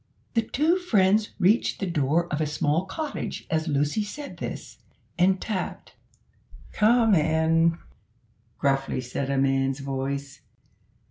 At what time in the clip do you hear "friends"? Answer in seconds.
0.77-1.29